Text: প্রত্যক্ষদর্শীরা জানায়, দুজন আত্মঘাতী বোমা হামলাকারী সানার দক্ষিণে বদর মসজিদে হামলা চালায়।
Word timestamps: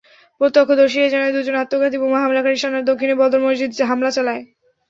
প্রত্যক্ষদর্শীরা 0.41 1.07
জানায়, 1.09 1.33
দুজন 1.33 1.55
আত্মঘাতী 1.55 1.97
বোমা 1.97 2.19
হামলাকারী 2.21 2.57
সানার 2.57 2.87
দক্ষিণে 2.89 3.15
বদর 3.15 3.39
মসজিদে 3.45 3.83
হামলা 3.83 4.11
চালায়। 4.11 4.43